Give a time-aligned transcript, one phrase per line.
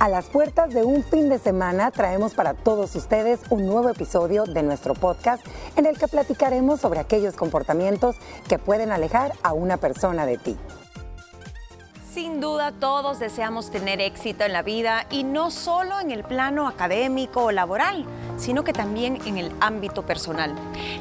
[0.00, 4.44] A las puertas de un fin de semana traemos para todos ustedes un nuevo episodio
[4.44, 8.16] de nuestro podcast en el que platicaremos sobre aquellos comportamientos
[8.48, 10.56] que pueden alejar a una persona de ti.
[12.12, 16.68] Sin duda todos deseamos tener éxito en la vida y no solo en el plano
[16.68, 18.04] académico o laboral,
[18.36, 20.54] sino que también en el ámbito personal.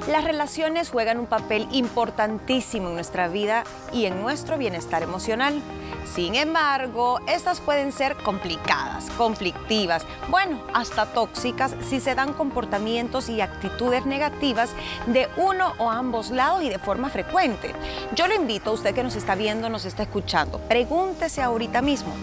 [0.07, 5.61] Las relaciones juegan un papel importantísimo en nuestra vida y en nuestro bienestar emocional.
[6.05, 13.41] Sin embargo, estas pueden ser complicadas, conflictivas, bueno, hasta tóxicas si se dan comportamientos y
[13.41, 14.71] actitudes negativas
[15.07, 17.73] de uno o ambos lados y de forma frecuente.
[18.15, 22.13] Yo le invito a usted que nos está viendo, nos está escuchando, pregúntese ahorita mismo,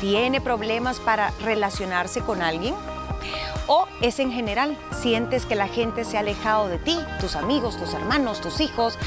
[0.00, 2.74] ¿tiene problemas para relacionarse con alguien?
[3.68, 4.76] ¿O es en general?
[5.00, 6.98] ¿Sientes que la gente se ha alejado de ti?
[7.20, 8.98] Tus amigos, tus hermanos, tus hijos,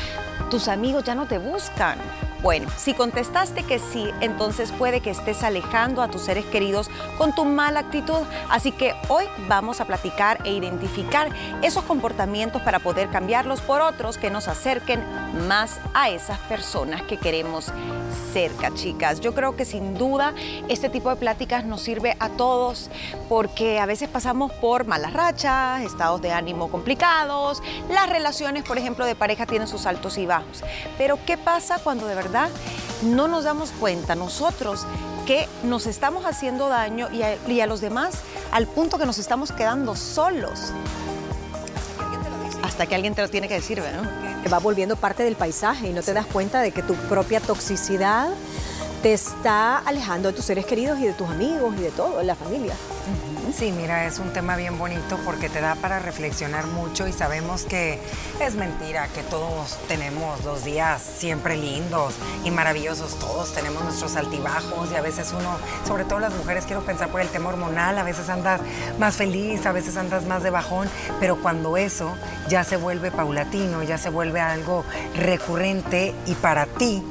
[0.50, 2.00] tus amigos ya no te buscan.
[2.42, 7.34] Bueno, si contestaste que sí, entonces puede que estés alejando a tus seres queridos con
[7.34, 8.22] tu mala actitud.
[8.50, 11.30] Así que hoy vamos a platicar e identificar
[11.64, 15.04] esos comportamientos para poder cambiarlos por otros que nos acerquen
[15.48, 17.72] más a esas personas que queremos
[18.32, 19.22] cerca, chicas.
[19.22, 20.34] Yo creo que sin duda
[20.68, 22.90] este tipo de pláticas nos sirve a todos
[23.30, 29.06] porque a veces pasamos por malas rachas, estados de ánimo complicados, las relaciones, por ejemplo,
[29.06, 30.64] de pareja tienen sus altos y bajos.
[30.98, 32.25] Pero ¿qué pasa cuando de verdad
[33.04, 34.86] no nos damos cuenta nosotros
[35.26, 38.16] que nos estamos haciendo daño y a, los demás
[38.52, 40.72] al punto que nos estamos quedando solos.
[42.64, 44.10] Hasta que alguien te lo tiene que decir, ¿verdad?
[44.44, 47.40] Te va volviendo parte del paisaje y no te das cuenta de que tu propia
[47.40, 48.30] toxicidad
[49.02, 52.24] te está alejando de tus seres queridos y de tus amigos y de todo, de
[52.24, 52.76] la familia.
[53.58, 57.64] Sí, mira, es un tema bien bonito porque te da para reflexionar mucho y sabemos
[57.64, 58.02] que
[58.42, 64.92] es mentira que todos tenemos los días siempre lindos y maravillosos, todos tenemos nuestros altibajos
[64.92, 65.58] y a veces uno,
[65.88, 68.60] sobre todo las mujeres, quiero pensar por el tema hormonal, a veces andas
[69.00, 70.90] más feliz, a veces andas más de bajón,
[71.22, 72.14] pero cuando eso
[72.50, 74.84] ya se vuelve paulatino, ya se vuelve algo
[75.16, 77.02] recurrente y para ti,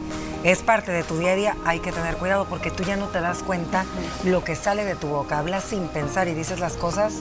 [0.45, 3.09] es parte de tu día a día, hay que tener cuidado porque tú ya no
[3.09, 3.85] te das cuenta
[4.25, 5.39] lo que sale de tu boca.
[5.39, 7.15] Hablas sin pensar y dices las cosas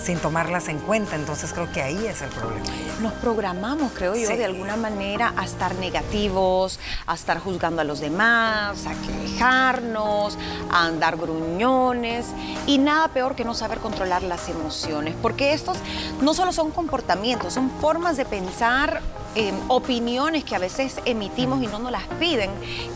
[0.00, 1.16] sin tomarlas en cuenta.
[1.16, 2.64] Entonces creo que ahí es el problema.
[3.00, 8.00] Nos programamos, creo yo, de alguna manera a estar negativos, a estar juzgando a los
[8.00, 10.38] demás, a quejarnos,
[10.70, 12.26] a andar gruñones
[12.66, 15.78] y nada peor que no saber controlar las emociones, porque estos
[16.20, 19.02] no solo son comportamientos, son formas de pensar
[19.36, 22.50] Em, opiniones que a veces emitimos y no nos las piden,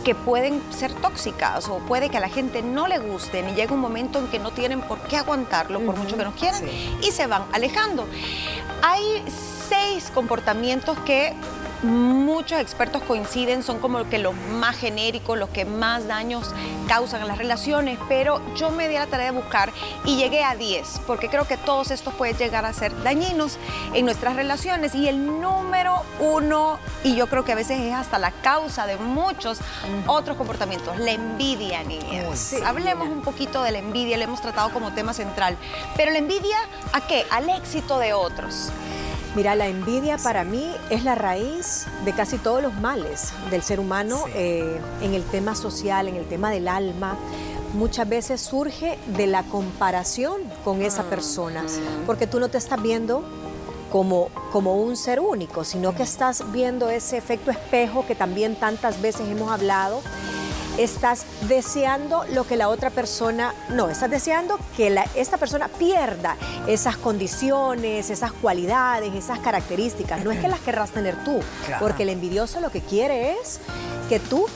[0.04, 3.72] que pueden ser tóxicas o puede que a la gente no le gusten y llega
[3.72, 6.62] un momento en que no tienen por qué aguantarlo, por mucho que nos quieran,
[7.00, 8.08] y se van alejando.
[8.82, 9.22] Hay
[9.68, 11.34] seis comportamientos que
[11.82, 16.52] muchos expertos coinciden, son como que los más genéricos, los que más daños
[16.88, 19.72] causan a las relaciones, pero yo me di la tarea de buscar
[20.04, 23.58] y llegué a 10, porque creo que todos estos pueden llegar a ser dañinos
[23.92, 24.94] en nuestras relaciones.
[24.94, 28.96] Y el número uno, y yo creo que a veces es hasta la causa de
[28.96, 29.58] muchos
[30.06, 32.54] otros comportamientos, la envidia, niñas.
[32.64, 35.56] Hablemos un poquito de la envidia, la hemos tratado como tema central,
[35.96, 36.56] pero la envidia
[36.92, 37.26] a qué?
[37.30, 38.70] Al éxito de otros.
[39.34, 43.80] Mira, la envidia para mí es la raíz de casi todos los males del ser
[43.80, 47.16] humano eh, en el tema social, en el tema del alma.
[47.72, 51.64] Muchas veces surge de la comparación con esa ah, persona,
[52.06, 53.24] porque tú no te estás viendo
[53.90, 59.02] como, como un ser único, sino que estás viendo ese efecto espejo que también tantas
[59.02, 60.00] veces hemos hablado
[60.78, 66.36] estás deseando lo que la otra persona, no, estás deseando que esta persona pierda
[66.66, 70.24] esas condiciones, esas cualidades, esas características.
[70.24, 71.40] No es que las querrás tener tú,
[71.78, 73.60] porque el envidioso lo que quiere es
[74.08, 74.46] que tú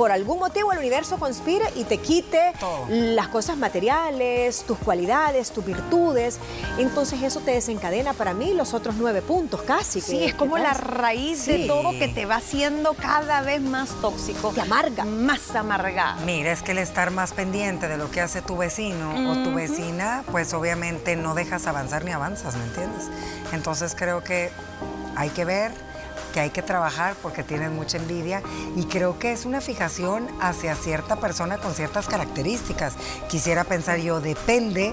[0.00, 2.54] por algún motivo el universo conspire y te quite
[2.88, 6.38] las cosas materiales, tus cualidades, tus virtudes.
[6.78, 10.00] Entonces eso te desencadena para mí los otros nueve puntos casi.
[10.00, 14.52] Sí, es como la raíz de todo que te va haciendo cada vez más tóxico.
[14.54, 15.04] Te amarga.
[15.04, 16.22] Más amargado.
[16.24, 19.54] Mira, es que el estar más pendiente de lo que hace tu vecino o tu
[19.54, 23.10] vecina, pues obviamente no dejas avanzar ni avanzas, ¿me entiendes?
[23.52, 24.50] Entonces creo que
[25.14, 25.89] hay que ver
[26.32, 28.42] que hay que trabajar porque tienen mucha envidia
[28.76, 32.94] y creo que es una fijación hacia cierta persona con ciertas características.
[33.28, 34.92] Quisiera pensar yo, depende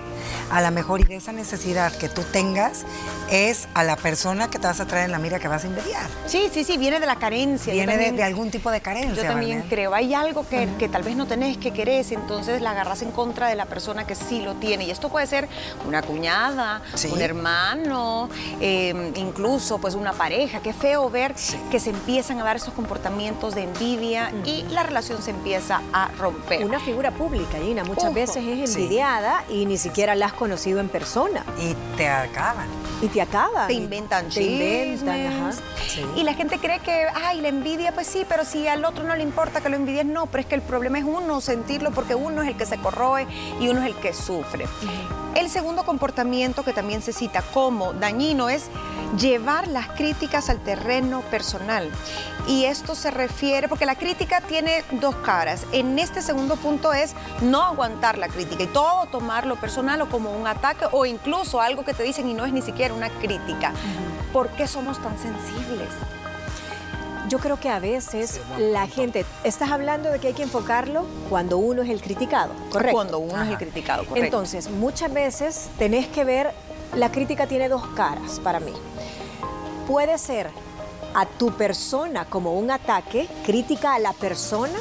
[0.52, 2.86] a la mejor y de esa necesidad que tú tengas
[3.32, 5.68] es a la persona que te vas a traer en la mira que vas a
[5.68, 6.08] envidiar.
[6.26, 7.74] Sí, sí, sí, viene de la carencia.
[7.74, 9.24] Viene de, algún tipo de carencia.
[9.24, 12.72] Yo también creo, hay algo que, que, tal vez no tenés que querés, entonces la
[12.72, 14.86] agarras en contra de la persona que sí lo tiene.
[14.86, 15.48] Y esto puede ser
[15.86, 16.82] una cuñada,
[17.12, 18.30] un hermano,
[18.62, 20.62] eh, incluso pues una pareja.
[20.62, 24.84] Qué feo ver mujer, que se empiezan a dar esos comportamientos de envidia y la
[24.84, 26.64] relación se empieza a romper.
[26.64, 30.90] Una figura pública, Gina, muchas veces es envidiada y ni siquiera la has conocido en
[30.90, 31.44] persona.
[31.60, 32.68] Y te acaban.
[33.02, 33.68] Y te acaban.
[33.68, 35.52] Te inventan Te inventan, ajá.
[36.16, 39.16] Y la gente cree que, ay, la envidia, pues sí, pero si al otro no
[39.16, 42.16] le importa que lo envidies, no, pero es que el problema es uno sentirlo porque
[42.16, 43.28] uno es el que se corroe
[43.60, 44.66] y uno es el que sufre.
[45.38, 48.72] El segundo comportamiento que también se cita como dañino es
[49.20, 51.92] llevar las críticas al terreno personal.
[52.48, 55.68] Y esto se refiere, porque la crítica tiene dos caras.
[55.74, 60.32] En este segundo punto es no aguantar la crítica y todo tomarlo personal o como
[60.32, 63.74] un ataque o incluso algo que te dicen y no es ni siquiera una crítica.
[64.34, 65.90] ¿Por qué somos tan sensibles?
[67.28, 71.58] Yo creo que a veces la gente, estás hablando de que hay que enfocarlo cuando
[71.58, 72.94] uno es el criticado, ¿correcto?
[72.94, 74.26] Cuando uno es el criticado, correcto.
[74.26, 76.52] Entonces, muchas veces tenés que ver,
[76.96, 78.72] la crítica tiene dos caras para mí.
[79.88, 80.50] Puede ser
[81.14, 84.80] a tu persona como un ataque, crítica a la persona,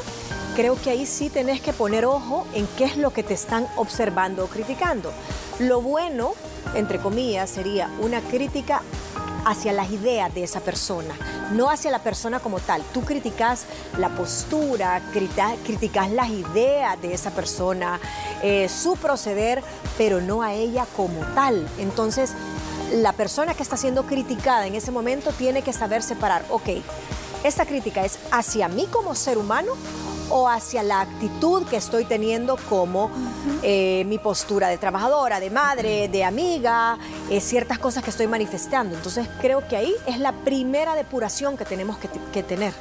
[0.55, 3.67] creo que ahí sí tenés que poner ojo en qué es lo que te están
[3.77, 5.13] observando o criticando.
[5.59, 6.35] Lo bueno,
[6.75, 8.83] entre comillas, sería una crítica
[9.47, 11.15] hacia las ideas de esa persona,
[11.53, 12.83] no hacia la persona como tal.
[12.93, 13.65] Tú criticas
[13.97, 15.01] la postura,
[15.65, 18.01] criticas las ideas de esa persona,
[18.43, 19.63] eh, su proceder,
[19.97, 21.67] pero no a ella como tal.
[21.79, 22.33] Entonces,
[22.93, 26.69] la persona que está siendo criticada en ese momento tiene que saber separar, ok,
[27.45, 29.75] esta crítica es hacia mí como ser humano
[30.31, 33.11] o hacia la actitud que estoy teniendo como
[33.62, 36.99] eh, mi postura de trabajadora, de madre, de amiga,
[37.31, 38.94] eh, ciertas cosas que estoy manifestando.
[38.94, 42.75] Entonces creo que ahí es la primera depuración que tenemos que, que tener.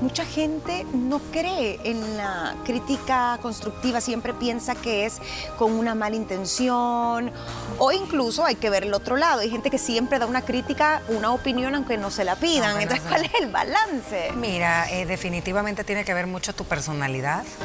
[0.00, 5.18] Mucha gente no cree en la crítica constructiva, siempre piensa que es
[5.58, 7.32] con una mala intención
[7.78, 9.40] o incluso hay que ver el otro lado.
[9.40, 12.80] Hay gente que siempre da una crítica, una opinión aunque no se la pidan.
[12.80, 14.32] Entonces, ¿cuál es el balance?
[14.36, 16.87] Mira, eh, definitivamente tiene que ver mucho tu personalidad.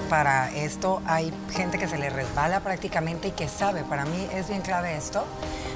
[0.10, 4.48] Para esto hay gente que se le resbala prácticamente y que sabe, para mí es
[4.48, 5.26] bien clave esto.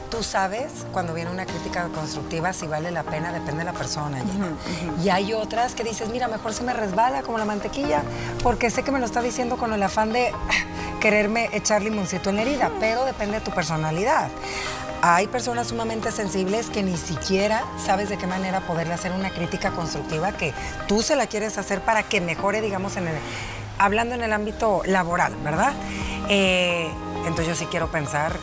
[0.10, 4.20] Tú sabes cuando viene una crítica constructiva si vale la pena, depende de la persona.
[5.04, 8.04] Y hay otras que dices, mira, mejor se me resbala como la mantequilla,
[8.42, 10.32] porque sé que me lo está diciendo con el afán de
[11.02, 14.30] quererme echar limoncito en la herida, pero depende de tu personalidad.
[15.02, 19.72] Hay personas sumamente sensibles que ni siquiera sabes de qué manera poderle hacer una crítica
[19.72, 20.54] constructiva que
[20.88, 23.16] tú se la quieres hacer para que mejore, digamos, en el,
[23.78, 25.74] hablando en el ámbito laboral, ¿verdad?
[26.30, 26.90] Eh,
[27.20, 28.34] entonces yo sí quiero pensar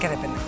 [0.00, 0.38] que depende.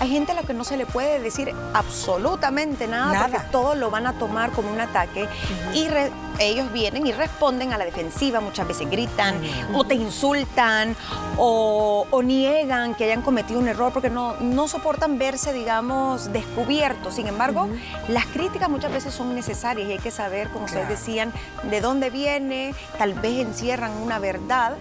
[0.00, 3.28] Hay gente a la que no se le puede decir absolutamente nada, Nada.
[3.28, 5.28] porque todo lo van a tomar como un ataque
[5.72, 6.10] y re-
[6.40, 9.40] ellos vienen y responden a la defensiva, muchas veces gritan
[9.72, 10.96] o te insultan
[11.36, 17.14] o, o niegan que hayan cometido un error porque no, no soportan verse, digamos, descubiertos.
[17.14, 17.68] Sin embargo,
[18.08, 21.32] las críticas muchas veces son necesarias y hay que saber, como ustedes decían,
[21.70, 24.72] de dónde viene, tal vez encierran una verdad,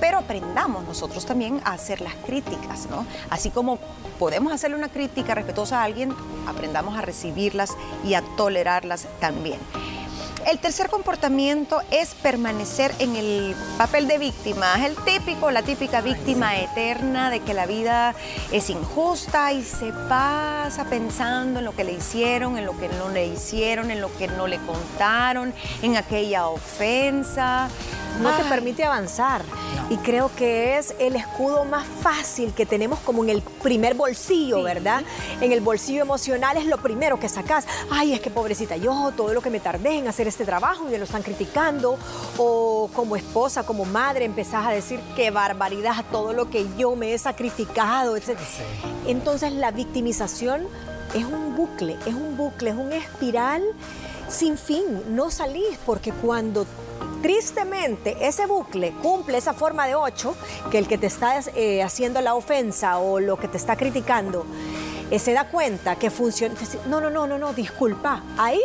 [0.00, 3.06] pero aprendamos nosotros también a hacer las críticas, ¿no?
[3.28, 3.78] Así como
[4.18, 6.14] podemos hacerle una crítica respetuosa a alguien,
[6.48, 9.58] aprendamos a recibirlas y a tolerarlas también.
[10.50, 14.74] El tercer comportamiento es permanecer en el papel de víctima.
[14.78, 18.16] Es el típico, la típica víctima eterna de que la vida
[18.50, 23.10] es injusta y se pasa pensando en lo que le hicieron, en lo que no
[23.10, 27.68] le hicieron, en lo que no le contaron, en aquella ofensa.
[28.20, 29.42] no te permite avanzar.
[29.88, 34.58] Y creo que es el escudo más fácil que tenemos como en el primer bolsillo,
[34.58, 34.62] Sí.
[34.62, 35.02] ¿verdad?
[35.40, 37.66] En el bolsillo emocional es lo primero que sacas.
[37.90, 40.92] Ay, es que pobrecita yo, todo lo que me tardé en hacer este trabajo y
[40.92, 41.98] me lo están criticando.
[42.38, 47.14] O como esposa, como madre, empezás a decir qué barbaridad, todo lo que yo me
[47.14, 48.38] he sacrificado, etc.
[49.06, 50.66] Entonces la victimización
[51.14, 53.62] es un bucle, es un bucle, es un espiral
[54.28, 55.02] sin fin.
[55.14, 56.66] No salís porque cuando
[57.22, 60.34] tristemente ese bucle cumple esa forma de 8,
[60.70, 64.46] que el que te está eh, haciendo la ofensa o lo que te está criticando
[65.10, 66.54] eh, se da cuenta que funciona.
[66.86, 68.22] No, no, no, no, no, disculpa.
[68.38, 68.62] Ahí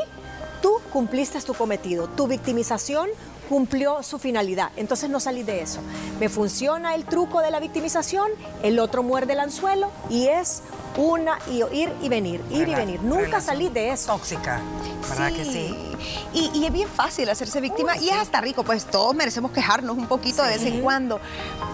[0.62, 2.07] tú cumpliste tu cometido.
[2.07, 3.09] Tu victimización
[3.50, 4.71] cumplió su finalidad.
[4.75, 5.79] Entonces no salí de eso.
[6.19, 8.31] Me funciona el truco de la victimización,
[8.63, 10.62] el otro muerde el anzuelo y es
[10.97, 13.01] una y ir y venir, ir y venir.
[13.01, 14.13] Nunca salí de eso.
[14.13, 14.62] Tóxica,
[15.09, 15.94] ¿verdad que sí?
[16.33, 19.97] Y, y es bien fácil hacerse víctima y es hasta rico, pues todos merecemos quejarnos
[19.97, 21.19] un poquito de vez en cuando,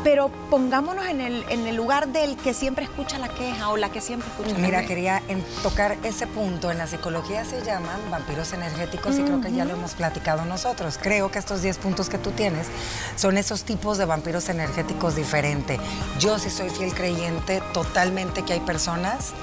[0.03, 3.91] pero pongámonos en el, en el lugar del que siempre escucha la queja o la
[3.91, 4.88] que siempre escucha la Mira, queja.
[4.88, 6.69] quería en- tocar ese punto.
[6.71, 11.00] En la psicología se llaman vampiros energéticos y creo que ya lo hemos platicado nosotros.
[11.01, 12.67] Creo que estos 10 puntos que tú tienes
[13.15, 15.79] son esos tipos de vampiros energéticos diferentes.
[16.19, 19.33] Yo sí soy fiel creyente totalmente que hay personas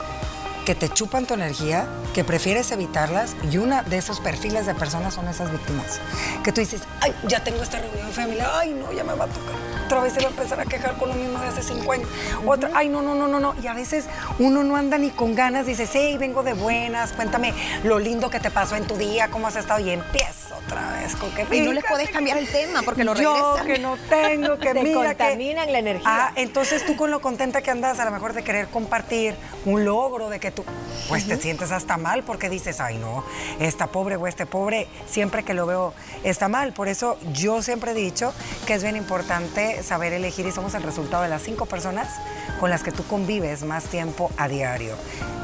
[0.68, 5.14] que te chupan tu energía, que prefieres evitarlas y una de esos perfiles de personas
[5.14, 5.98] son esas víctimas.
[6.44, 9.28] Que tú dices, ay, ya tengo esta reunión familiar, ay, no, ya me va a
[9.28, 9.54] tocar.
[9.86, 12.06] Otra vez se va a empezar a quejar con lo mismo de hace 50.
[12.44, 13.54] Otra, ay, no, no, no, no, no.
[13.62, 14.04] Y a veces
[14.38, 18.38] uno no anda ni con ganas, dices, hey, vengo de buenas, cuéntame lo lindo que
[18.38, 20.37] te pasó en tu día, cómo has estado y empieza
[21.14, 23.66] que Y no les puedes cambiar el tema porque lo Yo regresan.
[23.66, 26.02] que no tengo, que Te mira que- contaminan la energía.
[26.06, 29.34] Ah, entonces tú con lo contenta que andas, a lo mejor de querer compartir
[29.64, 30.64] un logro, de que tú,
[31.08, 33.24] pues te sientes hasta mal porque dices, ay no,
[33.60, 36.72] esta pobre o este pobre, siempre que lo veo está mal.
[36.72, 38.32] Por eso yo siempre he dicho
[38.66, 42.08] que es bien importante saber elegir y somos el resultado de las cinco personas
[42.60, 44.94] con las que tú convives más tiempo a diario.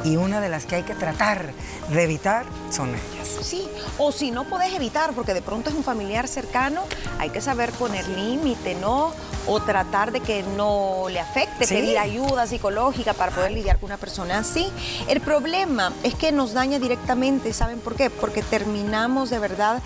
[0.05, 1.53] Y una de las que hay que tratar
[1.89, 3.29] de evitar son ellas.
[3.41, 3.69] Sí,
[3.99, 6.83] o si no puedes evitar, porque de pronto es un familiar cercano,
[7.19, 9.13] hay que saber poner límite, ¿no?
[9.47, 11.75] O tratar de que no le afecte, Sí.
[11.75, 14.71] pedir ayuda psicológica para poder lidiar con una persona así.
[15.09, 18.11] El problema es que nos daña directamente, ¿saben por qué?
[18.11, 19.83] Porque terminamos de verdad,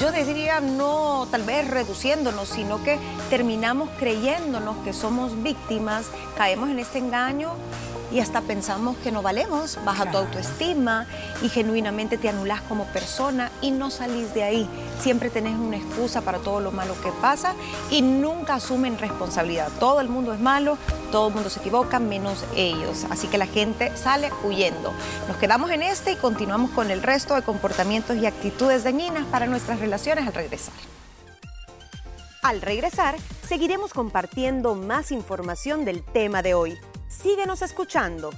[0.00, 2.98] yo diría no tal vez reduciéndonos, sino que
[3.30, 7.52] terminamos creyéndonos que somos víctimas, caemos en este engaño
[8.14, 11.04] y hasta pensamos que no valemos, baja tu autoestima
[11.42, 14.68] y genuinamente te anulas como persona y no salís de ahí.
[15.00, 17.54] Siempre tenés una excusa para todo lo malo que pasa
[17.90, 19.68] y nunca asumen responsabilidad.
[19.80, 20.78] Todo el mundo es malo,
[21.10, 23.04] todo el mundo se equivoca, menos ellos.
[23.10, 24.92] Así que la gente sale huyendo.
[25.26, 29.46] Nos quedamos en este y continuamos con el resto de comportamientos y actitudes dañinas para
[29.46, 30.74] nuestras relaciones al regresar.
[32.42, 33.16] Al regresar,
[33.48, 36.78] seguiremos compartiendo más información del tema de hoy.
[37.08, 38.30] Síguenos escuchando.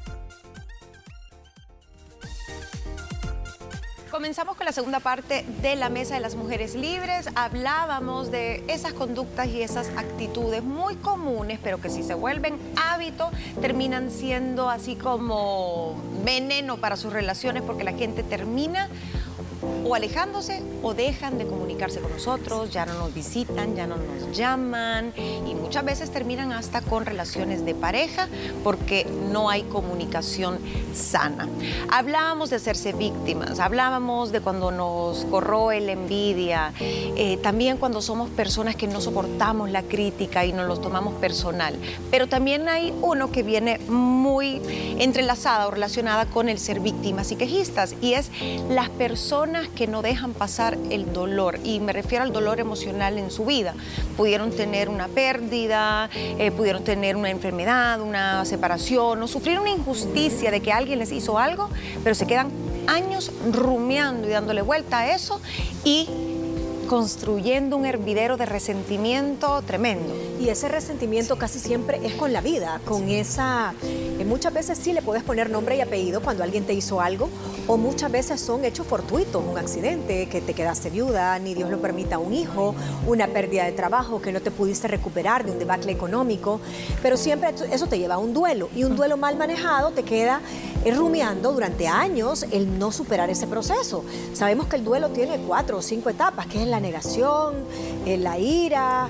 [4.11, 7.29] Comenzamos con la segunda parte de la Mesa de las Mujeres Libres.
[7.35, 13.31] Hablábamos de esas conductas y esas actitudes muy comunes, pero que si se vuelven hábito,
[13.61, 18.89] terminan siendo así como veneno para sus relaciones porque la gente termina
[19.85, 24.37] o alejándose o dejan de comunicarse con nosotros, ya no nos visitan, ya no nos
[24.37, 28.29] llaman y muchas veces terminan hasta con relaciones de pareja
[28.65, 30.59] porque no hay comunicación
[30.95, 31.49] sana.
[31.91, 38.31] Hablábamos de hacerse víctimas, hablábamos de cuando nos corroe la envidia, eh, también cuando somos
[38.31, 41.75] personas que no soportamos la crítica y nos los tomamos personal,
[42.11, 44.61] pero también hay uno que viene muy
[44.99, 48.31] entrelazada o relacionada con el ser víctimas y quejistas y es
[48.69, 53.31] las personas que no dejan pasar el dolor y me refiero al dolor emocional en
[53.31, 53.75] su vida.
[54.17, 60.51] Pudieron tener una pérdida, eh, pudieron tener una enfermedad, una separación o sufrir una injusticia
[60.51, 61.71] de que alguien les hizo algo,
[62.03, 62.51] pero se quedan
[62.87, 65.41] años rumiando y dándole vuelta a eso
[65.85, 66.09] y
[66.87, 70.15] construyendo un hervidero de resentimiento tremendo.
[70.41, 73.75] Y ese resentimiento casi siempre es con la vida, con esa...
[73.83, 77.29] eh, muchas veces sí le puedes poner nombre y apellido cuando alguien te hizo algo,
[77.67, 81.81] o muchas veces son hechos fortuitos, un accidente, que te quedaste viuda, ni Dios lo
[81.81, 82.75] permita, un hijo,
[83.07, 86.61] una pérdida de trabajo, que no te pudiste recuperar de un debacle económico,
[87.03, 90.41] pero siempre eso- te lleva a un duelo, y un duelo mal manejado te queda
[90.93, 94.05] rumiando durante años el no superar ese proceso.
[94.33, 97.55] Sabemos que el duelo tiene cuatro o cinco etapas, que es la negación,
[98.05, 99.09] eh, la ira,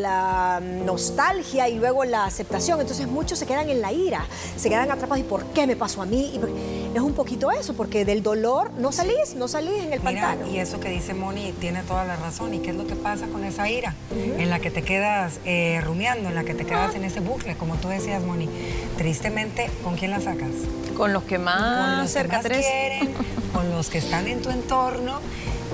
[0.00, 2.80] La nostalgia y luego la aceptación.
[2.80, 4.24] Entonces muchos se quedan en la ira,
[4.56, 5.24] se quedan atrapados.
[5.24, 6.32] ¿Y por qué me pasó a mí?
[6.34, 6.50] Y por-
[6.94, 10.46] Es un poquito eso, porque del dolor no salís, no salís en el Mira, pantano.
[10.52, 12.54] y eso que dice Moni tiene toda la razón.
[12.54, 13.94] ¿Y qué es lo que pasa con esa ira?
[14.12, 17.56] En la que te quedas eh, rumiando, en la que te quedas en ese bucle,
[17.56, 18.48] como tú decías, Moni.
[18.96, 20.50] Tristemente, ¿con quién la sacas?
[20.96, 22.64] Con los que con más que cerca más tenés.
[22.64, 23.14] quieren,
[23.52, 25.18] con los que están en tu entorno.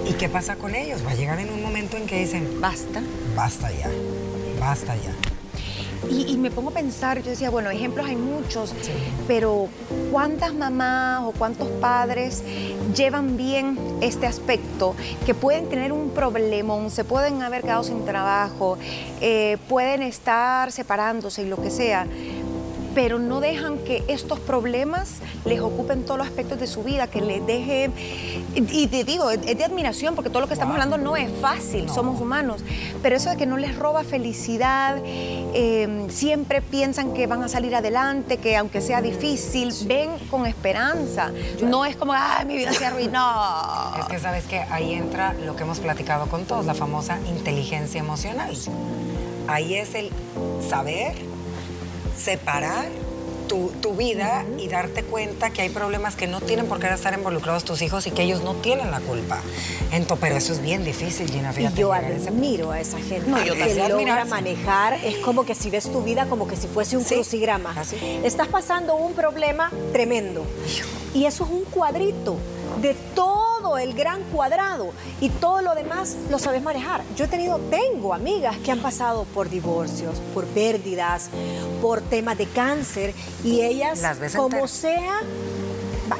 [0.08, 1.04] ¿Y qué pasa con ellos?
[1.06, 3.02] Va a llegar en un momento en que dicen, Basta.
[3.36, 3.90] basta ya,
[4.58, 5.12] basta ya.
[6.10, 8.74] Y, y me pongo a pensar, yo decía, bueno, ejemplos hay muchos,
[9.28, 9.68] pero
[10.10, 12.42] ¿cuántas mamás o cuántos padres
[12.96, 18.76] llevan bien este aspecto que pueden tener un problemón, se pueden haber quedado sin trabajo,
[19.20, 22.06] eh, pueden estar separándose y lo que sea?
[22.94, 27.20] pero no dejan que estos problemas les ocupen todos los aspectos de su vida, que
[27.20, 27.90] les deje,
[28.54, 31.88] y te digo, es de admiración, porque todo lo que estamos hablando no es fácil,
[31.88, 32.62] somos humanos,
[33.02, 37.74] pero eso de que no les roba felicidad, eh, siempre piensan que van a salir
[37.74, 41.32] adelante, que aunque sea difícil, ven con esperanza,
[41.62, 43.20] no es como, ay, mi vida se arruinó.
[44.00, 48.00] Es que sabes que ahí entra lo que hemos platicado con todos, la famosa inteligencia
[48.00, 48.54] emocional.
[49.46, 50.10] Ahí es el
[50.68, 51.14] saber
[52.16, 52.86] separar
[53.50, 57.12] tu, tu vida y darte cuenta que hay problemas que no tienen por qué estar
[57.14, 59.40] involucrados tus hijos y que ellos no tienen la culpa.
[59.90, 61.80] Entonces, pero eso es bien difícil, Gina, Y fíjate.
[61.80, 64.94] yo a ese admiro a esa gente No, yo que logra manejar.
[65.04, 67.74] Es como que si ves tu vida como que si fuese un Sí, crucigrama.
[67.76, 67.96] así.
[68.22, 70.44] Estás pasando un problema tremendo.
[71.12, 72.36] Y eso es un cuadrito
[72.80, 74.92] de todo el gran cuadrado.
[75.20, 77.02] Y todo lo demás lo sabes manejar.
[77.16, 81.30] Yo he tenido, tengo amigas que han pasado por divorcios, por pérdidas,
[81.80, 83.14] por temas de cáncer.
[83.44, 85.20] Y ellas, Las como sea,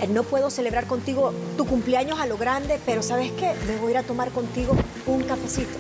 [0.09, 3.52] no puedo celebrar contigo tu cumpleaños a lo grande, pero ¿sabes qué?
[3.66, 5.76] Me voy a ir a tomar contigo un cafecito.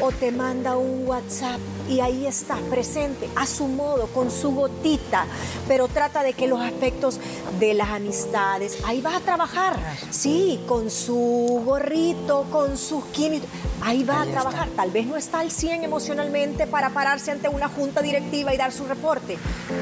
[0.00, 5.24] O te manda un WhatsApp y ahí estás presente, a su modo, con su gotita,
[5.66, 7.18] pero trata de que los aspectos
[7.58, 9.76] de las amistades, ahí vas a trabajar,
[10.10, 13.48] sí, con su gorrito, con sus químicos,
[13.82, 14.40] ahí va Ahí a está.
[14.42, 14.68] trabajar.
[14.76, 18.70] Tal vez no está al 100 emocionalmente para pararse ante una junta directiva y dar
[18.70, 19.36] su reporte,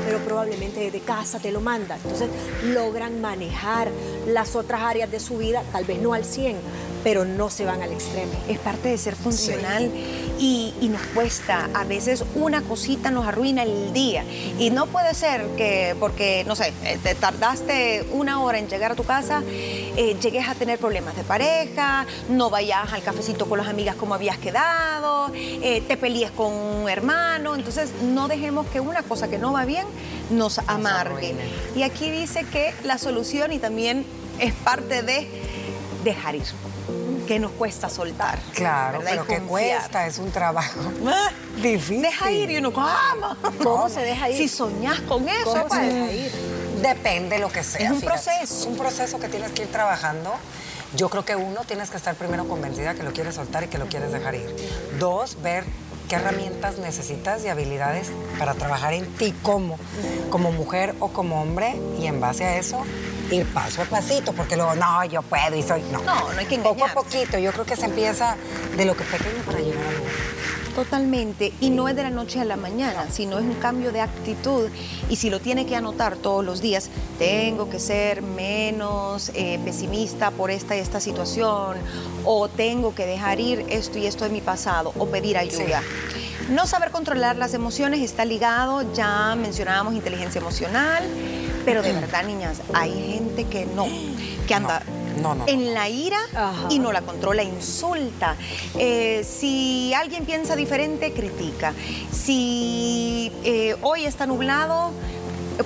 [0.06, 1.96] pero probablemente desde casa te lo manda.
[1.96, 2.30] Entonces
[2.64, 3.88] logran manejar
[4.28, 6.56] las otras áreas de su vida, tal vez no al 100,
[7.06, 8.32] pero no se van al extremo.
[8.48, 9.92] es parte de ser funcional
[10.40, 11.70] y, y nos cuesta.
[11.72, 14.24] A veces una cosita nos arruina el día.
[14.58, 18.90] Y no puede ser que porque, no sé, eh, te tardaste una hora en llegar
[18.90, 23.58] a tu casa, eh, llegues a tener problemas de pareja, no vayas al cafecito con
[23.58, 27.54] las amigas como habías quedado, eh, te pelees con un hermano.
[27.54, 29.86] Entonces no dejemos que una cosa que no va bien
[30.30, 31.36] nos amargue.
[31.76, 34.04] Y aquí dice que la solución y también
[34.40, 35.28] es parte de
[36.02, 36.42] dejar ir.
[37.26, 38.38] Que nos cuesta soltar.
[38.54, 39.10] Claro, ¿verdad?
[39.10, 40.80] Pero que cuesta, es un trabajo
[41.62, 42.02] difícil.
[42.02, 42.88] Deja ir y uno, ¿cómo?
[43.62, 44.36] ¿Cómo se deja ir?
[44.36, 46.32] Si soñás con eso, ¿Cómo se pues, deja ir?
[46.82, 47.86] Depende lo que sea.
[47.86, 48.22] Es un fíjate.
[48.22, 48.60] proceso.
[48.60, 50.32] Es un proceso que tienes que ir trabajando.
[50.94, 53.78] Yo creo que uno, tienes que estar primero convencida que lo quieres soltar y que
[53.78, 54.54] lo quieres dejar ir.
[54.98, 55.64] Dos, ver
[56.08, 59.78] qué herramientas necesitas y habilidades para trabajar en ti como,
[60.30, 62.84] como mujer o como hombre y en base a eso
[63.30, 65.82] ir paso a pasito, porque luego, no, yo puedo y soy...
[65.92, 66.94] No, No, no hay que Poco a engañarse.
[66.94, 68.36] poquito, yo creo que se empieza
[68.76, 71.54] de lo que pequeño para llegar a lo Totalmente.
[71.58, 74.68] Y no es de la noche a la mañana, sino es un cambio de actitud.
[75.08, 80.30] Y si lo tiene que anotar todos los días, tengo que ser menos eh, pesimista
[80.30, 81.78] por esta y esta situación,
[82.26, 85.82] o tengo que dejar ir esto y esto de mi pasado, o pedir ayuda.
[86.50, 91.02] No saber controlar las emociones está ligado, ya mencionábamos inteligencia emocional,
[91.66, 93.86] pero de verdad, niñas, hay gente que no,
[94.46, 94.82] que anda
[95.20, 95.44] No, no, no.
[95.48, 96.68] en la ira Ajá.
[96.70, 98.36] y no la controla, insulta.
[98.78, 101.74] Eh, si alguien piensa diferente, critica.
[102.12, 104.92] Si eh, hoy está nublado,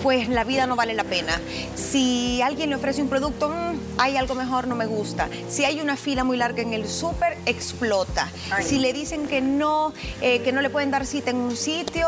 [0.03, 1.41] pues la vida no vale la pena.
[1.75, 5.29] Si alguien le ofrece un producto, "Mm, hay algo mejor, no me gusta.
[5.49, 8.31] Si hay una fila muy larga en el súper, explota.
[8.53, 8.65] Ay.
[8.65, 12.07] Si le dicen que no, eh, que no le pueden dar cita en un sitio,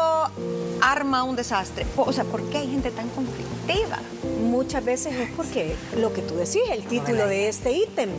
[0.81, 1.85] arma un desastre.
[1.97, 3.51] O sea, ¿por qué hay gente tan conflictiva?
[3.66, 3.98] Deva.
[4.43, 8.11] Muchas veces es porque lo que tú decís, el título de este ítem,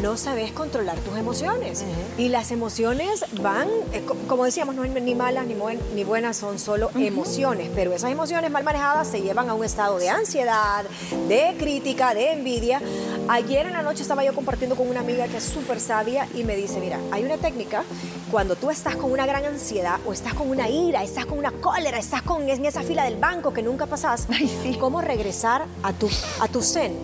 [0.00, 1.84] no sabes controlar tus emociones.
[2.18, 6.36] Y las emociones van, eh, co- como decíamos, no ni malas ni, buen- ni buenas,
[6.36, 10.84] son solo emociones, pero esas emociones mal manejadas se llevan a un estado de ansiedad,
[11.28, 12.80] de crítica, de envidia.
[13.28, 16.42] Ayer en la noche estaba yo compartiendo con una amiga que es súper sabia y
[16.44, 17.84] me dice, mira, hay una técnica
[18.30, 21.52] cuando tú estás con una gran ansiedad o estás con una ira, estás con una
[21.52, 24.76] cólera, estás con, en esa fila del banco que nunca pasas, Ay, sí.
[24.80, 26.08] cómo regresar a tu,
[26.40, 26.96] a tu zen.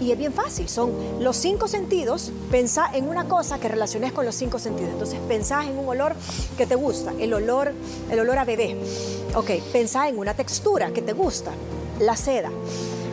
[0.00, 4.24] Y es bien fácil, son los cinco sentidos, pensá en una cosa que relaciones con
[4.24, 4.92] los cinco sentidos.
[4.92, 6.14] Entonces pensás en un olor
[6.56, 7.72] que te gusta, el olor,
[8.10, 8.76] el olor a bebé.
[9.34, 11.52] Ok, pensá en una textura que te gusta,
[12.00, 12.50] la seda.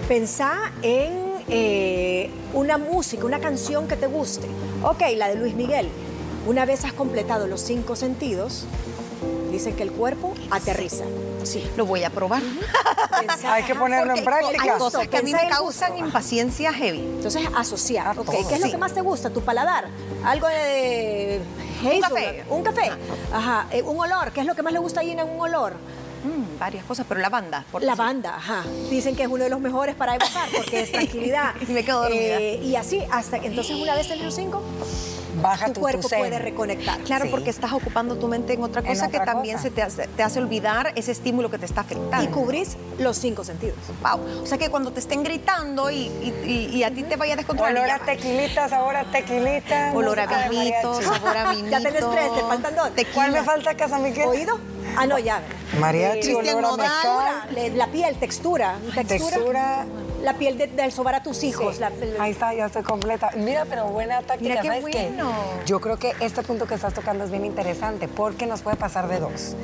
[0.08, 4.48] Pensá en eh, una música, una canción que te guste.
[4.84, 5.90] Ok, la de Luis Miguel.
[6.48, 8.66] Una vez has completado los cinco sentidos,
[9.52, 11.04] dicen que el cuerpo aterriza.
[11.44, 11.68] Sí.
[11.76, 12.42] Lo voy a probar.
[13.46, 14.78] Hay que ponerlo en Porque hay práctica.
[14.78, 17.00] cosas que a mí me causan impaciencia heavy.
[17.00, 18.16] Entonces, asociar.
[18.16, 18.72] ¿Qué es lo Sí.
[18.72, 19.30] que más te gusta?
[19.32, 19.88] ¿Tu paladar?
[20.24, 21.42] Algo de
[21.80, 22.44] hazelnut, café.
[22.50, 22.92] Un café.
[23.34, 23.68] Ajá.
[23.72, 24.32] Eh, un olor.
[24.32, 25.74] ¿Qué es lo que más le gusta a Gina en un olor?
[26.24, 27.66] Mm, varias cosas, pero lavanda.
[27.72, 28.36] por Lavanda.
[28.36, 28.64] Ajá.
[28.92, 31.56] Dicen que es uno de los mejores para evocar porque es tranquilidad.
[31.68, 32.38] Y me quedo dormida.
[32.40, 34.62] Eh, y así, hasta entonces una vez en los cinco,
[35.42, 37.00] Baja tu tu, cuerpo tu puede reconectar.
[37.02, 37.32] Claro, Sí.
[37.32, 39.70] porque estás ocupando tu mente en otra En cosa que también cosa.
[39.70, 42.24] se te hace, te hace olvidar ese estímulo que te está afectando.
[42.24, 43.78] Y cubrís los cinco sentidos.
[44.02, 44.44] Wow.
[44.44, 47.34] O sea que cuando te estén gritando y, y- y- y a ti te vaya
[47.34, 47.74] a descontrolar.
[47.76, 48.06] Olor a va.
[48.06, 49.92] tequilita, sabor a tequilita.
[49.94, 51.68] Olor a vinito, sabor a vinito.
[51.72, 52.90] Ya tenés tres, te faltan dos.
[52.92, 53.14] Tequila.
[53.14, 54.28] ¿Cuál me falta, Casa Miguel?
[54.28, 54.60] ¿Oído?
[54.98, 55.42] Ah, no, ya.
[55.80, 56.90] Mariachi, Cristian Nodal.
[57.76, 58.76] La piel, textura.
[58.94, 59.06] Textura.
[59.38, 59.86] Textura.
[60.22, 61.76] La piel de- del sobar a tus hijos.
[61.76, 61.82] Sí.
[61.82, 63.32] la- la- Ahí está, ya estoy completa.
[63.36, 65.08] Mira, pero buena táctica, Mira qué ¿sabes qué?
[65.08, 65.32] bueno.
[65.66, 69.08] Yo creo que este punto que estás tocando es bien interesante porque nos puede pasar
[69.08, 69.56] de dos.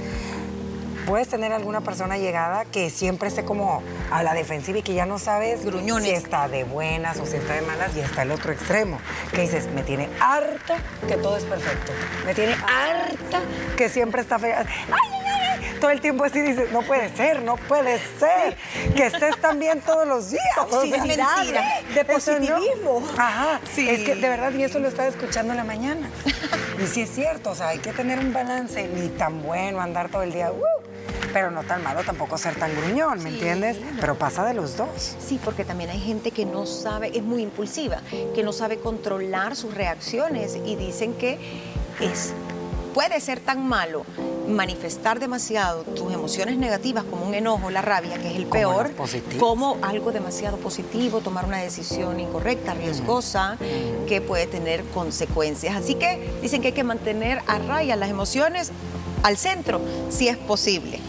[1.05, 5.05] puedes tener alguna persona llegada que siempre esté como a la defensiva y que ya
[5.05, 6.03] no sabes Gruñones.
[6.09, 8.99] si está de buenas o si está de malas y está el otro extremo.
[9.31, 10.75] Que dices, me tiene harta
[11.07, 11.93] que todo es perfecto.
[12.25, 13.39] Me tiene harta
[13.77, 14.65] que siempre está fea.
[14.67, 15.16] Ay!
[15.79, 18.57] Todo el tiempo así dices, no puede ser, no puede ser.
[18.95, 20.43] Que estés tan bien todos los días.
[20.55, 22.13] Toxicidad, sí, de no.
[22.13, 23.03] positivismo.
[23.17, 23.87] Ajá, Sí.
[23.89, 26.09] es que de verdad, y eso lo estaba escuchando en la mañana.
[26.81, 30.09] Y sí es cierto, o sea, hay que tener un balance, ni tan bueno andar
[30.09, 30.63] todo el día, ¡uh!
[31.33, 33.77] pero no tan malo tampoco ser tan gruñón, ¿me entiendes?
[33.99, 35.15] Pero pasa de los dos.
[35.19, 38.01] Sí, porque también hay gente que no sabe, es muy impulsiva,
[38.33, 41.37] que no sabe controlar sus reacciones y dicen que
[41.99, 42.33] es,
[42.93, 44.05] puede ser tan malo
[44.47, 48.91] manifestar demasiado tus emociones negativas como un enojo, la rabia, que es el peor,
[49.39, 53.57] como algo demasiado positivo, tomar una decisión incorrecta, riesgosa,
[54.07, 55.75] que puede tener consecuencias.
[55.75, 58.71] Así que dicen que hay que mantener a raya las emociones
[59.23, 60.99] al centro, si es posible.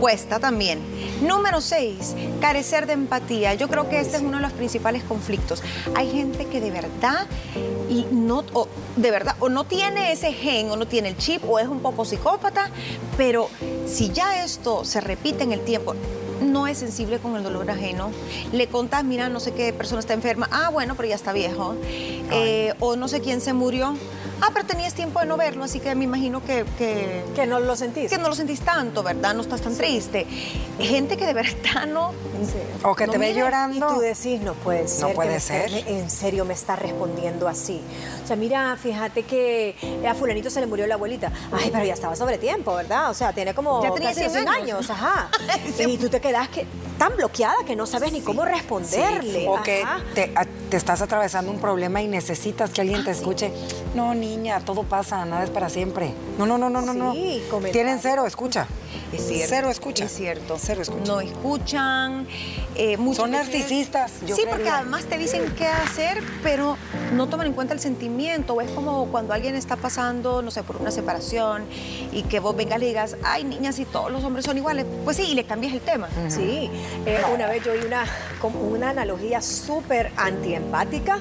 [0.00, 0.80] Cuesta también.
[1.22, 3.54] Número 6, carecer de empatía.
[3.54, 5.62] Yo creo que este es uno de los principales conflictos.
[5.94, 7.26] Hay gente que de verdad
[7.88, 11.42] y no o de verdad o no tiene ese gen o no tiene el chip
[11.48, 12.70] o es un poco psicópata,
[13.16, 13.48] pero
[13.86, 15.94] si ya esto se repite en el tiempo,
[16.40, 18.10] no es sensible con el dolor ajeno.
[18.52, 20.48] Le contás, mira, no sé qué persona está enferma.
[20.50, 21.74] Ah, bueno, pero ya está viejo.
[21.86, 23.96] Eh, o no sé quién se murió.
[24.46, 27.60] Ah, pero tenías tiempo de no verlo, así que me imagino que, que, Que no
[27.60, 28.10] lo sentís.
[28.10, 29.32] que no lo sentís tanto, ¿verdad?
[29.34, 30.26] No estás tan triste.
[30.78, 32.10] Gente que de verdad no...
[32.44, 32.58] Sí.
[32.82, 33.86] O que No te ve mira, Y llorando.
[33.94, 35.08] tú decís, no puede ser.
[35.08, 35.70] que puede ser.
[35.88, 37.80] en serio me está respondiendo así.
[38.22, 39.74] O sea, mira, fíjate que
[40.06, 41.32] a fulanito se le murió la abuelita.
[41.50, 43.10] Ay, pero ya estaba sobre tiempo, ¿verdad?
[43.10, 44.90] O sea, tiene como Ya tenía casi 100 años.
[44.90, 45.28] ajá.
[45.76, 45.84] Sí.
[45.84, 46.66] Y tú te quedas que,
[46.98, 49.46] tan bloqueada que no sabes ni cómo responderle.
[49.48, 53.14] O que te, a- te estás atravesando un problema y necesitas que alguien te Ah,
[53.14, 53.20] sí.
[53.20, 53.52] escuche.
[53.94, 56.12] No, niña, todo pasa, nada es para siempre.
[56.38, 57.12] No, no, no, no, no, no.
[57.12, 57.72] Sí, comentarios.
[57.72, 58.66] Tienen cero, escucha.
[59.12, 59.46] Es cierto.
[59.48, 60.04] Cero escucha.
[60.04, 60.56] Es cierto.
[60.58, 61.04] Cero escucha.
[61.12, 62.26] No escuchan.
[62.76, 66.76] eh, Son veces- narcisistas, yo sí, porque además te dicen qué hacer, pero
[67.12, 68.60] no toman en cuenta el sentimiento.
[68.60, 71.64] Es como cuando alguien está pasando, no sé, por una separación
[72.12, 74.84] y que vos vengas y le digas, ay, niña, si todos los hombres son iguales.
[75.04, 76.08] Pues sí, y le cambias el tema.
[76.28, 76.68] Sí,
[77.06, 78.04] eh, una vez yo oí una,
[78.40, 81.18] como una analogía súper antiempática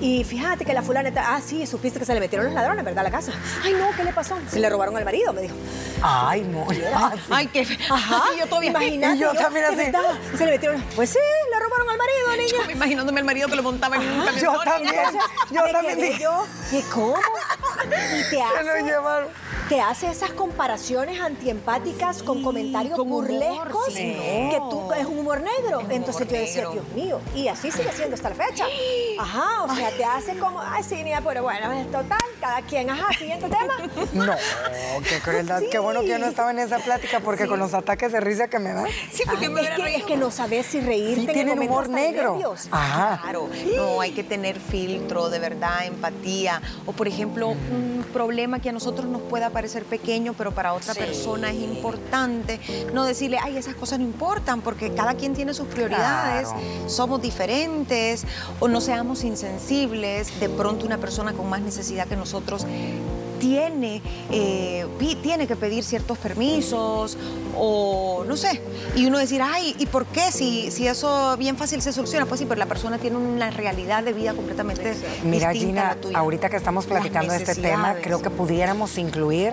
[0.00, 3.00] y fíjate que la fulaneta, ah, sí, supiste que se le metieron los ladrones, ¿verdad?
[3.00, 3.32] A la casa.
[3.64, 4.36] Ay, no, ¿qué le pasó?
[4.50, 5.54] Se le robaron al marido, me dijo.
[6.02, 6.66] Ay, no.
[6.94, 7.22] Ah, sí.
[7.30, 9.16] Ay, qué fe- Ajá, yo todavía imagínate.
[9.16, 9.92] Y yo también ¿de así.
[10.38, 11.18] Se le metieron, pues sí,
[11.52, 12.72] le robaron al marido, niña.
[12.72, 14.42] Imaginándome al marido que lo montaba en un camión.
[14.44, 14.94] yo también.
[15.50, 17.16] Yo también yo, ¿y cómo?
[17.84, 19.28] Y te Se lo hace, llevaron.
[19.68, 24.16] Te hace esas comparaciones antiempáticas con comentarios con humor, burlescos sí.
[24.50, 25.80] que tú es un humor negro.
[25.80, 26.72] un Entonces humor yo decía, negro.
[26.72, 28.64] Dios mío, y así sigue siendo hasta la fecha.
[29.18, 32.88] Ajá, o sea, te hace como, ay, sí, niña, pero bueno, es total, cada quien,
[32.88, 33.74] ajá, siguiente tema.
[34.28, 34.34] No,
[35.08, 35.62] qué crueldad.
[35.70, 38.48] Qué bueno que yo no estaba en esa plática porque con los ataques de risa
[38.48, 38.86] que me dan.
[39.12, 41.88] Sí, porque Ay, me es, que, es que no sabes si reírte Sí tienen humor
[41.88, 42.32] negro.
[42.32, 42.68] nervios.
[42.70, 43.20] Ajá.
[43.22, 46.62] Claro, no, hay que tener filtro, de verdad, empatía.
[46.86, 50.94] O, por ejemplo, un problema que a nosotros nos pueda parecer pequeño, pero para otra
[50.94, 51.00] Sí.
[51.00, 52.60] persona es importante.
[52.94, 56.88] No decirle, ay, esas cosas no importan, porque cada quien tiene sus prioridades, Claro.
[56.88, 58.24] somos diferentes,
[58.60, 60.38] o no seamos insensibles.
[60.38, 62.66] De pronto, una persona con más necesidad que nosotros
[63.38, 64.86] tiene, eh,
[65.22, 67.16] tiene que pedir ciertos permisos
[67.56, 68.60] o no sé.
[68.96, 70.30] Y uno decir, ay, ¿y por qué?
[70.32, 72.26] Si, si eso bien fácil se soluciona.
[72.26, 75.94] Pues sí, pero la persona tiene una realidad de vida completamente Mira, distinta a Gina,
[75.94, 76.18] la tuya.
[76.18, 79.52] ahorita que estamos platicando de este tema, creo que pudiéramos incluir,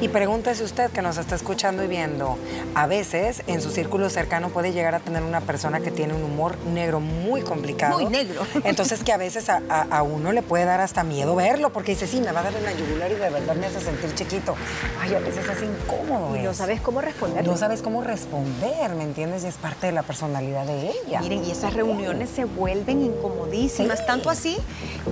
[0.00, 2.38] y pregúntese usted que nos está escuchando y viendo,
[2.74, 6.22] a veces en su círculo cercano puede llegar a tener una persona que tiene un
[6.24, 7.98] humor negro muy complicado.
[8.00, 8.42] Muy negro.
[8.64, 11.92] Entonces que a veces a, a- a uno le puede dar hasta miedo verlo, porque
[11.92, 14.14] dice, sí, me va a dar en la yugular y de verdad me hace sentir
[14.14, 14.54] chiquito.
[15.00, 16.36] Ay, a veces es incómodo.
[16.36, 16.56] Y no es.
[16.56, 17.46] sabes cómo responder.
[17.46, 19.44] No sabes cómo responder, ¿me entiendes?
[19.44, 21.20] Y es parte de la personalidad de ella.
[21.20, 24.56] Miren, y esas reuniones se vuelven incomodísimas, tanto así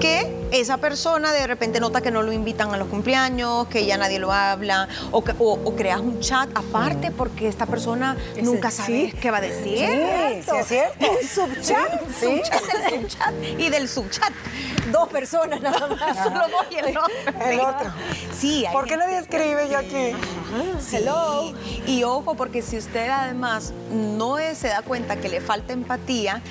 [0.01, 3.97] que esa persona de repente nota que no lo invitan a los cumpleaños, que ya
[3.97, 4.78] nadie lo habla,
[5.11, 9.17] o, que- o- o creas un chat aparte porque esta persona nunca sabe sí.
[9.21, 9.79] qué va a decir.
[9.79, 11.07] Sí, sí es cierto.
[11.11, 12.01] Un subchat.
[12.21, 12.27] Sí.
[12.45, 14.33] Subchat del subchat y del subchat.
[14.93, 16.17] Dos personas nada más.
[16.23, 17.03] Solo vos y el otro.
[17.51, 17.93] El otro.
[18.39, 20.13] Sí, hay ¿Por qué nadie escribe yo aquí?
[20.81, 20.97] Sí.
[20.97, 21.53] Hello.
[21.87, 26.43] Y ojo, porque si usted además no es- se da cuenta que le falta empatía,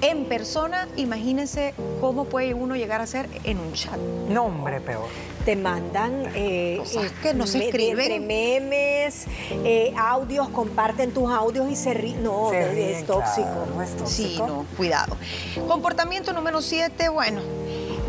[0.00, 3.96] en persona, imagínese cómo puede uno llegar a ser en un chat.
[4.28, 5.06] No, hombre, peor.
[5.44, 8.26] Te mandan eh, Cosas eh, que no se escriben.
[8.28, 9.26] memes,
[9.64, 12.22] eh, audios, comparten tus audios y se ríen.
[12.22, 13.48] No, Se es tóxico.
[13.48, 14.46] claro, es Sí, tóxico.
[14.46, 15.16] no, cuidado.
[15.66, 17.40] Comportamiento número siete, bueno,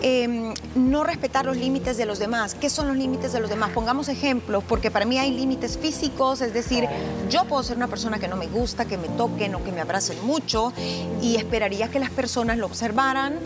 [0.04, 2.54] em, no respetar los límites de los demás.
[2.56, 3.72] ¿Qué son los límites de los demás?
[3.72, 6.88] Pongamos ejemplos, porque para mí hay límites físicos, es decir,
[7.30, 9.82] yo puedo ser una persona que no me gusta, que me toquen o que me
[9.82, 10.74] abracen mucho
[11.22, 13.40] y esperaría que las personas lo observaran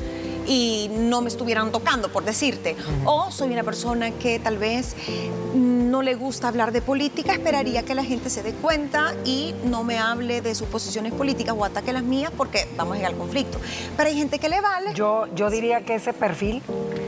[0.47, 2.75] y no me estuvieran tocando, por decirte.
[3.05, 4.95] O soy una persona que tal vez
[5.53, 9.83] no le gusta hablar de política, esperaría que la gente se dé cuenta y no
[9.83, 13.17] me hable de sus posiciones políticas o ataque las mías porque vamos a llegar al
[13.17, 13.59] conflicto.
[13.95, 14.93] Pero hay gente que le vale.
[14.93, 16.46] Yo, yo diría que ese perfil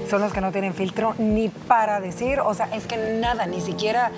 [0.10, 3.62] son los que no tienen filtro ni para decir, o sea, es que nada, ni
[3.62, 4.12] siquiera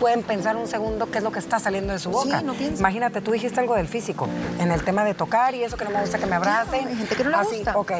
[0.00, 2.40] pueden pensar un segundo qué es lo que está saliendo de su boca.
[2.40, 2.54] Sí, no.
[2.54, 4.26] Imagínate, tú dijiste algo del físico,
[4.58, 6.80] en el tema de tocar y eso que no me gusta que me abracen.
[6.80, 7.78] Claro, hay gente que no le Así, gusta.
[7.78, 7.92] Ok.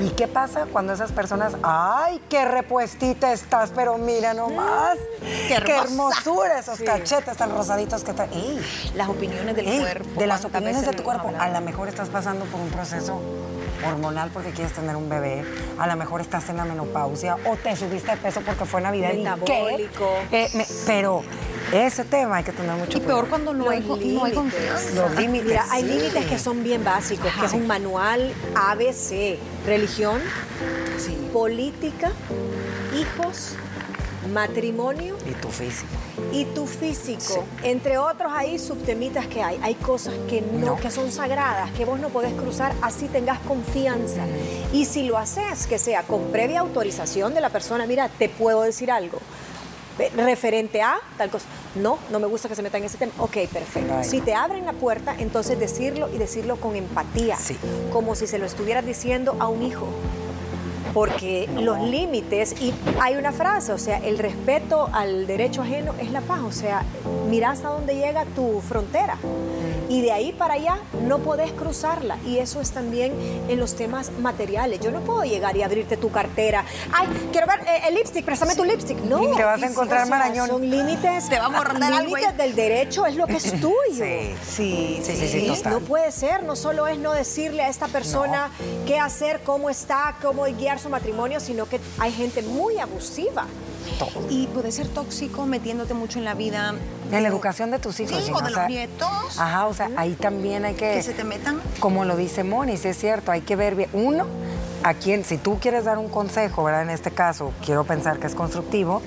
[0.00, 5.72] ¿Y qué pasa cuando esas personas, ay, qué repuestita estás, pero mira nomás, Mm, qué
[5.76, 8.32] hermosura esos cachetes tan rosaditos que están.
[8.32, 8.60] ¡Ey!
[8.96, 10.20] Las opiniones del Ey, cuerpo.
[10.20, 11.30] de las ¿cuántas opiniones de tu cuerpo.
[11.38, 13.20] A lo mejor estás pasando por un proceso
[13.86, 15.44] hormonal porque quieres tener un bebé,
[15.78, 19.12] a lo mejor estás en la menopausia o te subiste de peso porque fue Navidad
[19.12, 20.14] y Metabólico.
[20.30, 20.44] ¿qué?
[20.44, 21.22] Eh, me- pero
[21.72, 23.28] ese tema hay que tener mucho Y peor cuidado.
[23.30, 24.34] cuando no hay, no hay límites.
[24.34, 24.90] confianza.
[24.94, 25.46] Los límites.
[25.48, 25.88] Mira, hay sí.
[25.88, 30.20] límites que son bien básicos, que es un manual ABC, religión,
[30.98, 31.28] Sí.
[31.32, 32.12] política,
[32.94, 33.56] hijos,
[34.32, 35.88] matrimonio Y tu físico.
[36.32, 37.44] Y tu físico.
[37.62, 39.58] Entre otros hay subtemitas que hay.
[39.62, 40.76] Hay cosas que no, No.
[40.76, 44.22] que son sagradas, que vos no podés cruzar así tengas confianza.
[44.72, 48.62] Y si lo haces, que sea con previa autorización de la persona, mira, te puedo
[48.62, 49.18] decir algo.
[50.16, 51.46] Referente a tal cosa.
[51.76, 53.12] No, no me gusta que se meta en ese tema.
[53.18, 53.94] Ok, perfecto.
[53.96, 54.04] Ay.
[54.04, 57.36] Si te abren la puerta, entonces decirlo y decirlo con empatía.
[57.36, 57.56] Sí.
[57.92, 59.86] Como si se lo estuvieras diciendo a un hijo
[60.94, 66.12] porque los límites, y hay una frase, o sea, el respeto al derecho ajeno es
[66.12, 66.84] la paz, o sea,
[67.28, 69.18] mira hasta dónde llega tu frontera.
[69.88, 72.18] Y de ahí para allá no podés cruzarla.
[72.26, 73.12] Y eso es también
[73.48, 74.80] en los temas materiales.
[74.80, 76.64] Yo no puedo llegar y abrirte tu cartera.
[76.92, 78.98] Ay, quiero ver eh, el lipstick, préstame tu lipstick.
[79.00, 79.22] No.
[79.22, 80.48] Y te vas a encontrar o sea, marañón.
[80.48, 81.28] Son límites.
[81.28, 83.72] Te va a morder límites del derecho es lo que es tuyo.
[83.90, 84.34] Sí.
[84.44, 85.72] Sí, Sí, sí, sí, total.
[85.74, 88.50] No puede ser, no solo es no decirle a esta persona
[88.86, 93.46] qué hacer, cómo está, cómo guiar su matrimonio, sino que hay gente muy abusiva.
[94.30, 96.74] Y puede ser tóxico metiéndote mucho en la vida.
[97.10, 98.24] En la educación de tus hijos.
[98.24, 99.38] Sí, o de los nietos.
[99.38, 100.94] Ajá, o sea, ahí también hay que...
[100.94, 101.60] Que se te metan.
[101.80, 103.90] Como lo dice Moni, sí es cierto, hay que ver bien.
[103.92, 104.26] Uno,
[104.82, 106.82] a quién, si tú quieres dar un consejo, ¿verdad?
[106.82, 109.02] En este caso, quiero pensar que es constructivo,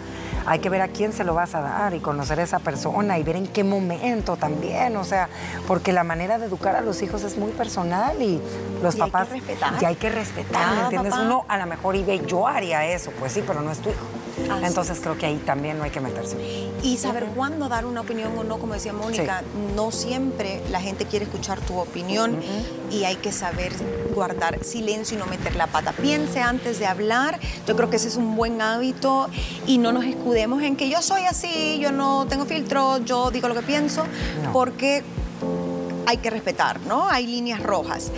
[0.47, 3.19] hay que ver a quién se lo vas a dar y conocer a esa persona
[3.19, 5.27] y ver en qué momento también, o sea,
[5.67, 8.41] porque la manera de educar a los hijos es muy personal y
[8.81, 9.29] los Y hay que papás...
[9.29, 9.73] respetar.
[9.81, 11.11] Y hay que respetar, ¿me entiendes?
[11.11, 11.25] papá.
[11.25, 13.89] Uno a lo mejor y ve, yo haría eso, pues sí, pero no es tu
[13.89, 13.99] hijo.
[14.51, 16.37] Así Entonces creo que ahí también no hay que meterse.
[16.83, 19.41] Y saber cuándo dar una opinión o no, como decía Mónica,
[19.75, 22.39] no siempre la gente quiere escuchar tu opinión
[22.91, 23.73] y hay que saber
[24.13, 25.91] guardar silencio y no meter la pata.
[25.91, 29.29] Piense antes de hablar, yo creo que ese es un buen hábito
[29.65, 33.47] y no nos escudemos en que yo soy así, yo no tengo filtro, yo digo
[33.47, 34.03] lo que pienso,
[34.43, 34.53] No.
[34.53, 35.03] porque
[36.05, 37.07] hay que respetar, ¿no?
[37.09, 38.11] Hay líneas rojas.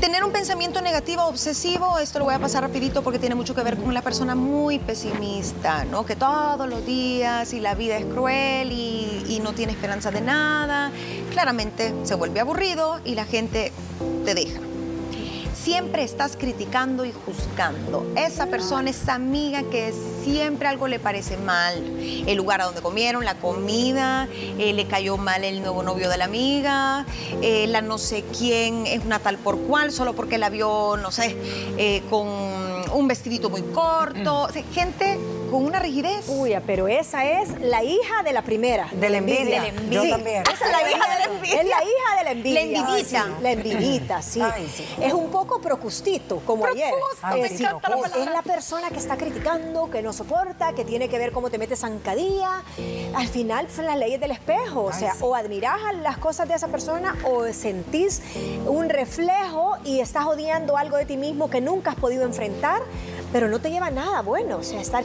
[0.00, 3.62] Tener un pensamiento negativo, obsesivo, esto lo voy a pasar rapidito porque tiene mucho que
[3.62, 6.06] ver con una persona muy pesimista, ¿no?
[6.06, 10.22] Que todos los días y la vida es cruel y, y no tiene esperanza de
[10.22, 10.90] nada.
[11.32, 13.72] Claramente se vuelve aburrido y la gente
[14.24, 14.69] te deja.
[15.62, 18.06] Siempre estás criticando y juzgando.
[18.16, 19.92] Esa persona, esa amiga que
[20.24, 21.74] siempre algo le parece mal.
[22.26, 24.26] El lugar a donde comieron, la comida,
[24.58, 27.04] eh, le cayó mal el nuevo novio de la amiga,
[27.42, 31.10] eh, la no sé quién es una tal por cual, solo porque la vio, no
[31.10, 31.36] sé,
[31.76, 34.44] eh, con un vestidito muy corto.
[34.44, 35.18] O sea, gente
[35.50, 36.28] con una rigidez.
[36.28, 38.88] Uy, pero esa es la hija de la primera.
[38.92, 39.62] De la envidia.
[39.90, 40.42] Yo Sí, también.
[40.42, 41.60] Esa es la hija de la envidia.
[41.60, 42.60] Es la hija de la envidia.
[42.60, 42.60] La
[42.90, 43.24] envidita.
[43.24, 44.40] Sí, la envidita, sí.
[44.54, 44.84] Ay, sí.
[45.02, 46.92] Es un poco procustito, como ayer.
[47.22, 48.10] Ay, es- palabra.
[48.18, 51.58] es la persona que está criticando, que no soporta, que tiene que ver cómo te
[51.58, 52.62] metes zancadilla.
[53.14, 54.82] Al final son las leyes del espejo.
[54.84, 58.22] O sea, o admirás las cosas de esa persona o sentís
[58.66, 62.80] un reflejo y estás odiando algo de ti mismo que nunca has podido enfrentar,
[63.32, 64.58] pero no te lleva a nada bueno.
[64.58, 65.04] O sea, estar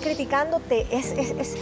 [0.91, 1.55] es, es, es,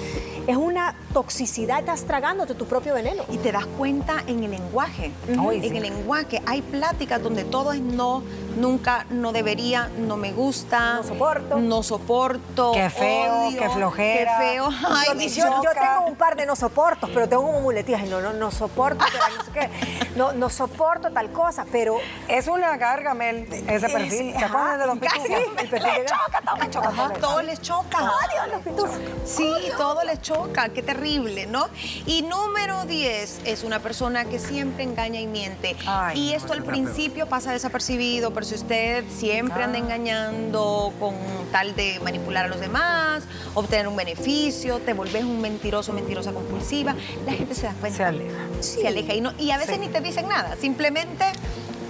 [0.48, 3.24] es una toxicidad, estás tragándote tu propio veneno.
[3.30, 5.12] Y te das cuenta en el lenguaje.
[5.28, 5.68] En sí.
[5.78, 6.42] el lenguaje.
[6.46, 8.24] Hay pláticas donde todo es no,
[8.58, 10.96] nunca, no debería, no me gusta.
[10.96, 11.58] No soporto.
[11.60, 12.72] No soporto.
[12.74, 14.38] Qué feo, odio, qué flojera.
[14.40, 14.70] Qué feo.
[14.90, 18.04] Ay, Yo- me yo, tengo un par de no soportos, pero tengo como muletillas.
[18.08, 19.70] No, no, no soporto, pero no, sé qué.
[20.16, 24.32] no, no soporto tal cosa, pero Es una carga, Mel, ese perfil.
[24.32, 25.30] ¿Se ajá, acuerdan de los pitufos?
[25.30, 27.14] el perfil de- Les choca, todo me choca.
[27.20, 27.98] Todo les choca.
[27.98, 28.98] Adiós, los pitufos.
[29.26, 30.33] Sí, todo les choca,
[30.74, 31.48] qué terrible.
[31.48, 31.68] ¿no?
[32.06, 35.76] Y número 10 es una persona que siempre engaña y miente.
[36.16, 39.82] y esto al principio pasa desapercibido, pero si usted siempre anda ah.
[39.82, 41.16] engañando con
[41.52, 46.96] tal de manipular a los demás, obtener un beneficio, te volvés un mentiroso, mentirosa compulsiva,
[47.26, 47.98] la gente se da cuenta.
[47.98, 48.48] Se aleja.
[48.60, 51.26] Se aleja y, no, y a veces ni te dicen nada, simplemente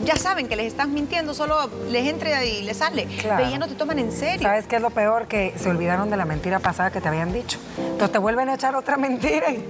[0.04, 3.08] ya saben que les estás mintiendo, solo les entra y les sale.
[3.22, 4.48] Pero ya no te toman en serio.
[4.48, 5.28] ¿Sabes qué es lo peor?
[5.28, 7.60] Que se olvidaron de la mentira pasada que te habían dicho.
[7.78, 9.66] Entonces te vuelven a echar otra mentira y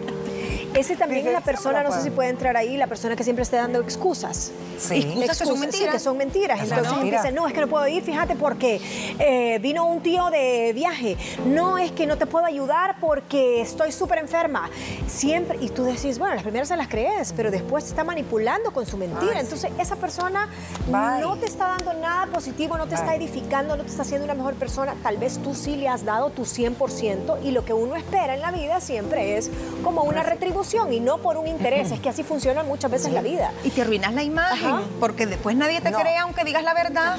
[0.75, 3.43] ese también es la persona, no sé si puede entrar ahí, la persona que siempre
[3.43, 4.51] esté dando excusas.
[4.77, 5.85] Sí, excusas, que son mentiras.
[5.85, 6.59] Sí, que son mentiras.
[6.61, 8.81] Entonces dice, no, es que no puedo ir, fíjate, porque
[9.19, 11.17] eh, vino un tío de viaje.
[11.45, 14.69] No, es que no te puedo ayudar porque estoy súper enferma.
[15.07, 18.71] Siempre, y tú decís, bueno, las primeras se las crees, pero después te está manipulando
[18.71, 19.39] con su mentira.
[19.39, 20.49] Entonces esa persona
[20.89, 24.33] no te está dando nada positivo, no te está edificando, no te está haciendo una
[24.33, 24.95] mejor persona.
[25.03, 28.41] Tal vez tú sí le has dado tu 100% y lo que uno espera en
[28.41, 29.51] la vida siempre es
[29.83, 31.91] como una retribución y no por un interés.
[31.91, 33.51] Es que así funciona muchas veces la vida.
[33.63, 37.17] Y te arruinas la imagen, porque después nadie te cree aunque digas la verdad.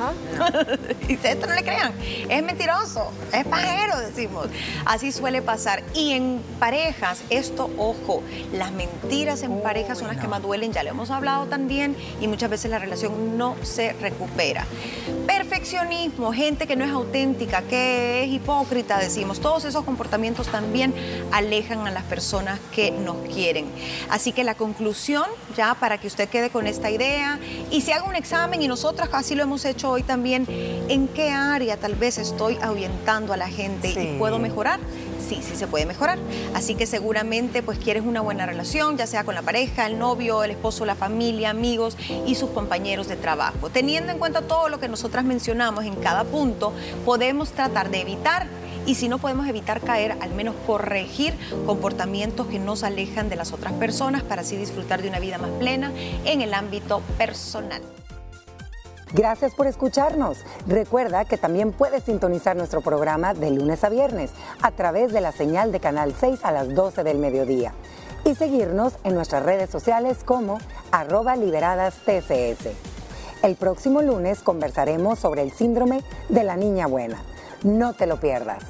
[1.08, 1.92] y esto no le crean.
[2.28, 4.48] Es mentiroso, es pajero, decimos.
[4.86, 5.82] Así suele pasar.
[5.94, 10.82] Y en parejas, esto, ojo, las mentiras en parejas son las que más duelen, ya
[10.82, 14.64] lo hemos hablado también, y muchas veces la relación no se recupera.
[15.26, 19.40] Perfeccionismo, gente que no es auténtica, que es hipócrita, decimos.
[19.40, 20.94] Todos esos comportamientos también
[21.30, 23.66] alejan a las personas que nos quieren quieren.
[24.10, 25.24] Así que la conclusión,
[25.56, 27.38] ya para que usted quede con esta idea
[27.70, 30.46] y se haga un examen y nosotras así lo hemos hecho hoy también,
[30.88, 34.80] ¿en qué área tal vez estoy ahuyentando a la gente y puedo mejorar?
[35.28, 36.18] Sí, sí se puede mejorar.
[36.54, 40.44] Así que seguramente pues quieres una buena relación, ya sea con la pareja, el novio,
[40.44, 43.70] el esposo, la familia, amigos y sus compañeros de trabajo.
[43.70, 46.72] Teniendo en cuenta todo lo que nosotras mencionamos en cada punto,
[47.04, 48.46] podemos tratar de evitar
[48.86, 51.34] y si no podemos evitar caer, al menos corregir
[51.66, 55.50] comportamientos que nos alejan de las otras personas para así disfrutar de una vida más
[55.52, 55.92] plena
[56.24, 57.82] en el ámbito personal.
[59.12, 60.38] Gracias por escucharnos.
[60.66, 65.30] Recuerda que también puedes sintonizar nuestro programa de lunes a viernes a través de la
[65.30, 67.72] señal de Canal 6 a las 12 del mediodía
[68.24, 70.58] y seguirnos en nuestras redes sociales como
[70.90, 72.70] arroba liberadas TCS.
[73.44, 77.22] El próximo lunes conversaremos sobre el síndrome de la niña buena.
[77.64, 78.62] No te lo pierdas.